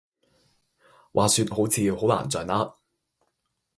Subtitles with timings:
[1.13, 2.79] 滑雪好似好難掌握